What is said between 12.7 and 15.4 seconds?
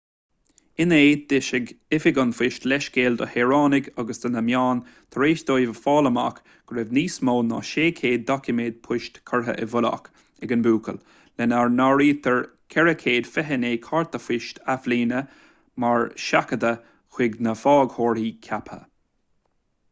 429 cárta poist athbhliana